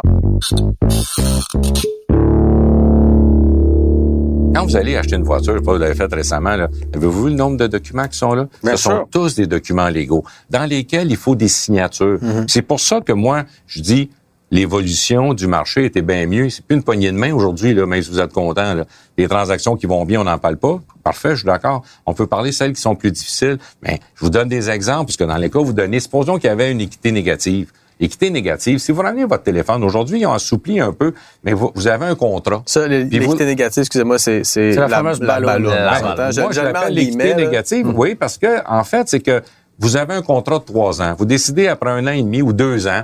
[4.55, 7.23] Quand vous allez acheter une voiture, je sais pas, vous l'avez fait récemment, là, avez-vous
[7.25, 8.47] vu le nombre de documents qui sont là?
[8.63, 12.19] Bien Ce sont tous des documents légaux dans lesquels il faut des signatures.
[12.47, 14.09] C'est pour ça que moi, je dis,
[14.51, 16.49] l'évolution du marché était bien mieux.
[16.49, 18.73] C'est plus une poignée de main aujourd'hui, là, même si vous êtes content.
[18.73, 18.85] Là.
[19.17, 20.79] Les transactions qui vont bien, on n'en parle pas.
[21.03, 21.83] Parfait, je suis d'accord.
[22.05, 23.57] On peut parler de celles qui sont plus difficiles.
[23.83, 26.35] Mais je vous donne des exemples, parce que dans les cas où vous donnez, supposons
[26.35, 27.71] qu'il y avait une équité négative.
[27.99, 31.71] Équité négative, si vous ramenez votre téléphone, aujourd'hui, ils ont assoupli un peu, mais vous,
[31.73, 32.61] vous avez un contrat.
[32.67, 35.45] Ça, vous- l'équité négative, excusez-moi, c'est c'est C'est la fameuse ballonne.
[35.63, 35.73] ballonne.
[35.73, 36.15] La On s'entend.
[36.15, 36.31] ballonne.
[36.33, 39.41] Je- Moi, je l'appelle l'équité négative, oui, parce que en fait, c'est que
[39.79, 41.15] vous avez un contrat de trois ans.
[41.17, 43.01] Vous décidez après un an et demi ou deux ans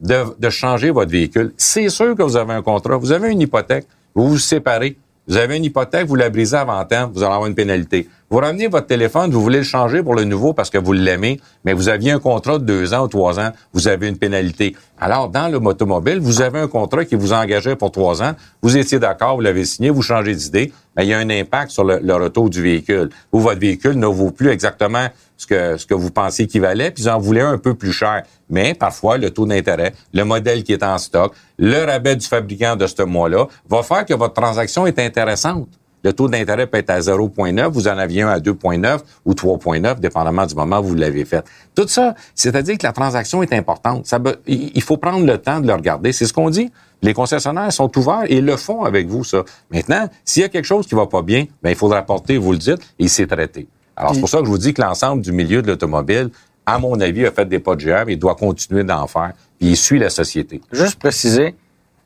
[0.00, 1.52] de, de changer votre véhicule.
[1.56, 2.96] C'est sûr que vous avez un contrat.
[2.96, 3.86] Vous avez une hypothèque.
[4.14, 4.96] Vous vous séparez.
[5.28, 8.08] Vous avez une hypothèque, vous la brisez avant temps, vous allez avoir une pénalité.
[8.28, 11.38] Vous ramenez votre téléphone, vous voulez le changer pour le nouveau parce que vous l'aimez,
[11.64, 14.74] mais vous aviez un contrat de deux ans ou trois ans, vous avez une pénalité.
[14.98, 18.76] Alors, dans le automobile, vous avez un contrat qui vous engageait pour trois ans, vous
[18.76, 21.84] étiez d'accord, vous l'avez signé, vous changez d'idée, mais il y a un impact sur
[21.84, 23.10] le, retour du véhicule.
[23.30, 26.90] Ou votre véhicule ne vaut plus exactement ce que, ce que vous pensiez qu'il valait,
[26.90, 28.24] puis vous en voulez un peu plus cher.
[28.50, 32.74] Mais parfois, le taux d'intérêt, le modèle qui est en stock, le rabais du fabricant
[32.74, 35.68] de ce mois-là va faire que votre transaction est intéressante
[36.04, 39.98] le taux d'intérêt peut être à 0,9, vous en aviez un à 2,9 ou 3,9,
[39.98, 41.44] dépendamment du moment où vous l'avez fait.
[41.74, 44.06] Tout ça, c'est-à-dire que la transaction est importante.
[44.06, 46.12] Ça, il faut prendre le temps de le regarder.
[46.12, 46.70] C'est ce qu'on dit.
[47.02, 49.44] Les concessionnaires sont ouverts et le font avec vous, ça.
[49.70, 52.52] Maintenant, s'il y a quelque chose qui va pas bien, ben, il faudra apporter, vous
[52.52, 53.68] le dites, et c'est traité.
[53.96, 56.30] Alors, c'est pour ça que je vous dis que l'ensemble du milieu de l'automobile,
[56.64, 59.32] à mon avis, a fait des pas de géant et doit continuer d'en faire.
[59.58, 60.60] Puis il suit la société.
[60.72, 61.54] Juste préciser,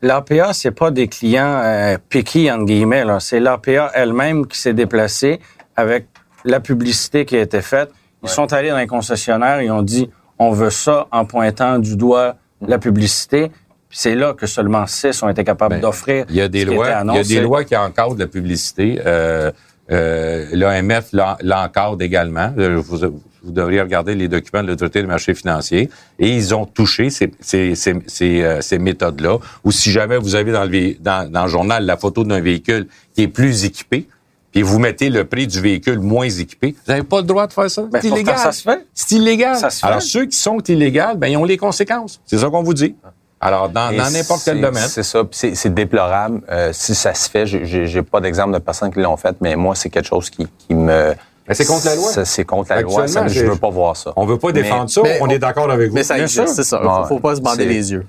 [0.02, 3.04] L'APA, c'est pas des clients euh, piqués, entre guillemets.
[3.20, 5.40] C'est l'APA elle-même qui s'est déplacée
[5.76, 6.06] avec
[6.44, 7.90] la publicité qui a été faite.
[8.22, 11.96] Ils sont allés dans les concessionnaires, ils ont dit on veut ça en pointant du
[11.96, 12.36] doigt
[12.66, 13.50] la publicité.
[13.90, 16.24] C'est là que seulement six ont été capables ben, d'offrir.
[16.28, 19.00] Il y a des lois, il y a des lois qui encadrent la publicité.
[19.04, 19.50] Euh,
[19.90, 22.52] euh, L'AMF l'encadre également.
[22.56, 22.98] Vous,
[23.42, 25.88] vous devriez regarder les documents de l'autorité des marchés financiers.
[26.18, 29.38] Et ils ont touché ces, ces, ces, ces, euh, ces méthodes-là.
[29.64, 32.86] Ou si jamais vous avez dans le, dans, dans le journal la photo d'un véhicule
[33.14, 34.06] qui est plus équipé,
[34.52, 37.52] puis vous mettez le prix du véhicule moins équipé, vous n'avez pas le droit de
[37.52, 37.82] faire ça.
[37.82, 38.36] Ben, c'est illégal.
[38.36, 38.84] Ça se fait.
[38.92, 39.56] C'est illégal.
[39.56, 39.86] Ça se fait.
[39.86, 42.20] Alors, ceux qui sont illégaux, ben, ils ont les conséquences.
[42.26, 42.94] C'est ça qu'on vous dit.
[43.40, 44.86] Alors, dans n'importe quel domaine.
[44.88, 45.22] C'est ça.
[45.30, 46.42] C'est déplorable.
[46.50, 49.74] Euh, si ça se fait, j'ai pas d'exemple de personnes qui l'ont fait, mais moi,
[49.74, 51.14] c'est quelque chose qui, qui me
[51.50, 52.24] mais c'est contre la loi.
[52.24, 53.08] C'est contre la loi.
[53.08, 54.12] Ça, je veux pas voir ça.
[54.14, 55.02] On veut pas défendre ça.
[55.20, 55.96] on, est d'accord avec vous.
[55.96, 56.80] Mais ça existe, c'est ça.
[56.80, 58.06] Il faut, pas se bander les yeux.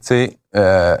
[0.00, 0.96] Tu sais, euh,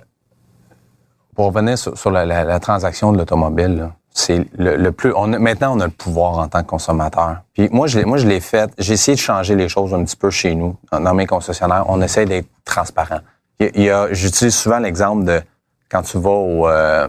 [1.34, 5.12] pour revenir sur, la, la, la, transaction de l'automobile, c'est le, le, plus.
[5.14, 7.38] On maintenant, on a le pouvoir en tant que consommateur.
[7.54, 8.70] Puis moi, je, moi, je l'ai fait.
[8.78, 11.84] J'ai essayé de changer les choses un petit peu chez nous, dans, mes concessionnaires.
[11.88, 13.20] On essaie d'être transparent.
[13.60, 15.42] Il y a, j'utilise souvent l'exemple de
[15.90, 17.08] quand tu vas au, euh,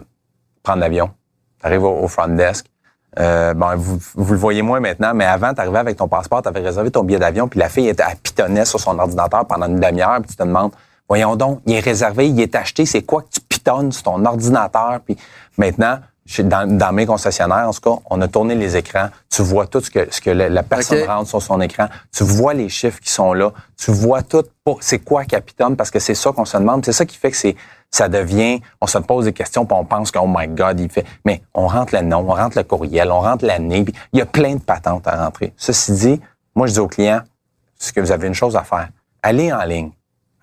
[0.62, 1.10] prendre l'avion,
[1.60, 2.66] tu arrives au front desk,
[3.18, 6.42] euh, bon, vous, vous, le voyez moins maintenant, mais avant, tu arrivais avec ton passeport,
[6.42, 9.46] tu avais réservé ton billet d'avion, puis la fille était à pitonner sur son ordinateur
[9.46, 10.74] pendant une demi-heure, puis tu te demandes,
[11.08, 14.26] voyons donc, il est réservé, il est acheté, c'est quoi que tu pitonnes sur ton
[14.26, 15.00] ordinateur?
[15.06, 15.18] Puis
[15.58, 16.00] maintenant,
[16.40, 19.10] dans, dans, mes concessionnaires, en tout cas, on a tourné les écrans.
[19.30, 21.88] Tu vois tout ce que, ce que la, personne rentre sur son écran.
[22.12, 23.52] Tu vois les chiffres qui sont là.
[23.78, 24.44] Tu vois tout.
[24.80, 25.76] C'est quoi Capitaine?
[25.76, 26.84] Parce que c'est ça qu'on se demande.
[26.84, 27.56] C'est ça qui fait que c'est
[27.92, 30.90] ça devient, on se pose des questions, puis on pense que, oh my God, il
[30.90, 31.06] fait.
[31.24, 34.26] Mais on rentre le nom, on rentre le courriel, on rentre l'année, il y a
[34.26, 35.54] plein de patentes à rentrer.
[35.56, 36.22] Ceci dit,
[36.56, 37.22] moi, je dis aux clients,
[37.78, 38.90] c'est que vous avez une chose à faire.
[39.24, 39.92] Allez en ligne.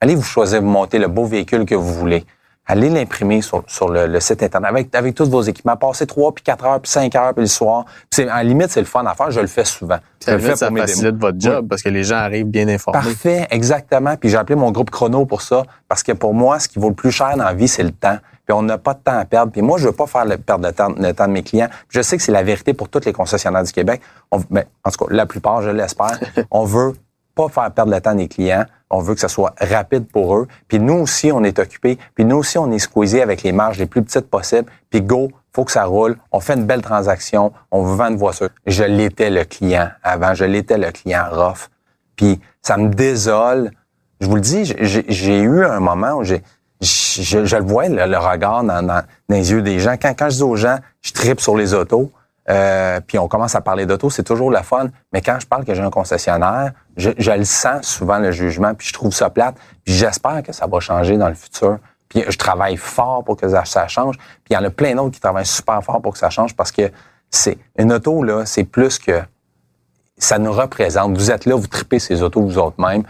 [0.00, 2.24] Allez vous choisir, vous monter le beau véhicule que vous voulez
[2.66, 5.76] allez l'imprimer sur, sur le, site internet avec, avec tous vos équipements.
[5.76, 7.84] Passez trois, puis quatre heures, puis cinq heures, puis le soir.
[8.10, 9.30] C'est, en limite, c'est le fun à faire.
[9.30, 9.98] Je le fais souvent.
[10.24, 13.00] Je le fais ça facilite votre job parce que les gens arrivent bien informés.
[13.00, 14.16] Parfait, exactement.
[14.16, 16.88] Puis j'ai appelé mon groupe chrono pour ça parce que pour moi, ce qui vaut
[16.88, 18.18] le plus cher dans la vie, c'est le temps.
[18.46, 19.52] Puis on n'a pas de temps à perdre.
[19.52, 21.68] Puis moi, je veux pas faire le, perdre le temps, le temps de mes clients.
[21.88, 24.00] je sais que c'est la vérité pour tous les concessionnaires du Québec.
[24.30, 26.18] On, ben, en tout cas, la plupart, je l'espère.
[26.50, 26.94] on veut
[27.34, 28.64] pas faire perdre le temps des clients.
[28.90, 30.46] On veut que ça soit rapide pour eux.
[30.68, 31.98] Puis nous aussi, on est occupés.
[32.14, 34.70] Puis nous aussi, on est squeezé avec les marges les plus petites possibles.
[34.90, 36.16] Puis go, faut que ça roule.
[36.30, 37.52] On fait une belle transaction.
[37.70, 38.50] On veut vendre voiture.
[38.66, 40.34] Je l'étais le client avant.
[40.34, 41.68] Je l'étais le client rough.
[42.16, 43.70] Puis ça me désole.
[44.20, 46.42] Je vous le dis, j'ai eu un moment où j'ai
[46.82, 49.94] je, je, le vois, le, regard dans, dans, les yeux des gens.
[50.00, 52.10] Quand, quand je dis aux gens, je tripe sur les autos,
[52.50, 54.88] euh, puis on commence à parler d'auto, c'est toujours la fun.
[55.12, 58.88] Mais quand je parle que j'ai un concessionnaire, je, le sens souvent le jugement, puis
[58.88, 59.56] je trouve ça plate.
[59.84, 61.78] Puis j'espère que ça va changer dans le futur.
[62.08, 64.16] Puis je travaille fort pour que ça, change.
[64.18, 66.54] Puis il y en a plein d'autres qui travaillent super fort pour que ça change
[66.54, 66.90] parce que
[67.30, 69.22] c'est une auto là, c'est plus que
[70.18, 71.16] ça nous représente.
[71.16, 73.04] Vous êtes là, vous tripez ces autos vous autres même.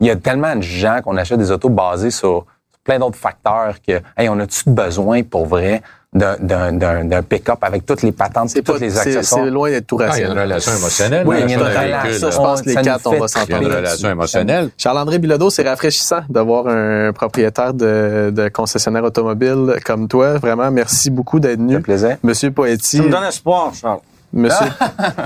[0.00, 2.44] Il y a tellement de gens qu'on achète des autos basées sur,
[2.84, 5.82] plein d'autres facteurs que, hey, on a-tu besoin pour vrai?
[6.14, 9.44] D'un pick-up avec toutes les patentes et tous les accessoires.
[9.44, 10.30] C'est loin d'être tout rationnel.
[10.30, 11.26] Ah, il y a une relation émotionnelle.
[11.26, 12.30] Oui, il y a une relation.
[12.30, 13.46] je pense que les quatre, on va s'entendre.
[13.48, 14.70] Il y a une relation émotionnelle.
[14.78, 20.38] Charles-André Bilodeau, c'est rafraîchissant d'avoir un propriétaire de, de, concessionnaire automobile comme toi.
[20.38, 21.80] Vraiment, merci beaucoup d'être venu.
[21.80, 22.16] plaisir.
[22.22, 22.98] Monsieur Poetti.
[22.98, 24.00] Ça me donne espoir, Charles.
[24.34, 24.66] Monsieur,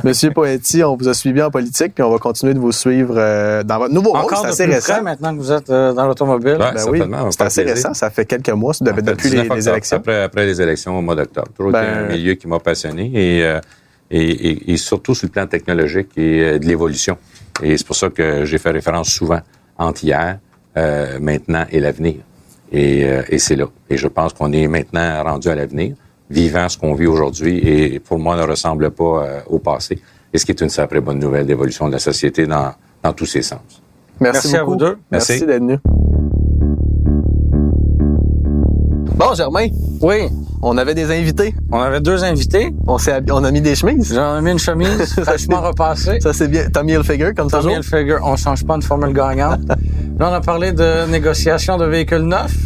[0.05, 3.15] Monsieur Poetti, on vous a suivi en politique, puis on va continuer de vous suivre
[3.17, 4.31] euh, dans votre nouveau rôle.
[4.37, 5.03] C'est assez récent.
[5.03, 6.59] maintenant que vous êtes euh, dans l'automobile.
[6.59, 7.95] ben oui, c'est assez récent.
[7.95, 9.97] Ça fait quelques mois, depuis les, élections.
[9.97, 11.49] Après, après, les élections au mois d'octobre.
[11.57, 13.61] Toujours ben, un milieu qui m'a passionné euh,
[14.11, 17.17] et, et, et, surtout sur le plan technologique et de l'évolution.
[17.63, 19.41] Et c'est pour ça que j'ai fait référence souvent
[19.79, 20.39] entre hier,
[21.21, 22.17] maintenant et l'avenir.
[22.71, 23.67] Et, et c'est là.
[23.89, 25.95] Et je pense qu'on est maintenant rendu à l'avenir.
[26.31, 30.01] Vivant ce qu'on vit aujourd'hui et pour moi ne ressemble pas euh, au passé.
[30.33, 33.27] Et ce qui est une sacrée bonne nouvelle d'évolution de la société dans, dans tous
[33.27, 33.83] ses sens.
[34.21, 34.99] Merci, Merci à vous deux.
[35.11, 35.47] Merci, Merci.
[35.47, 35.79] d'être venu.
[39.17, 39.67] Bon, Germain,
[40.01, 40.29] Oui,
[40.63, 41.55] on avait des invités.
[41.73, 42.73] on avait deux invités.
[42.87, 44.15] On, s'est on a mis des chemises.
[44.15, 46.21] J'en ai mis une chemise fraîchement repassée.
[46.21, 46.69] Ça, c'est bien.
[46.71, 47.79] Tommy Hilfiger, comme Tommy toujours?
[47.79, 49.61] Hilfiger, on change pas une formule gagnante.
[50.19, 52.57] Là, on a parlé de négociation de véhicules neufs.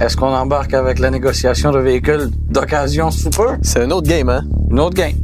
[0.00, 3.48] Est-ce qu'on embarque avec la négociation de véhicules d'occasion sous peu?
[3.62, 4.44] C'est un autre game, hein?
[4.70, 5.16] Une autre game.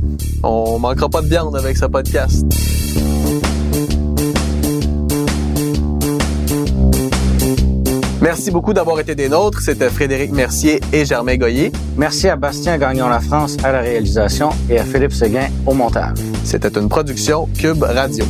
[0.42, 2.44] On manquera pas de viande avec ce podcast.
[8.20, 9.60] Merci beaucoup d'avoir été des nôtres.
[9.60, 11.70] C'était Frédéric Mercier et Germain Goyer.
[11.96, 16.18] Merci à Bastien Gagnon La France à la réalisation et à Philippe Séguin au montage.
[16.42, 18.24] C'était une production Cube Radio.